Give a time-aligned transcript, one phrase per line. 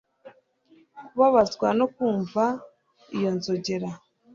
[1.05, 2.43] Kubabazwa no kumva
[3.15, 3.89] Iyo inzogera